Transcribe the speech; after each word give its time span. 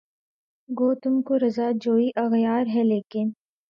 گو 0.69 0.89
تم 1.03 1.15
کو 1.21 1.33
رضا 1.39 1.67
جوئیِ 1.81 2.07
اغیار 2.25 2.63
ہے 2.75 2.83
لیکن 2.83 3.27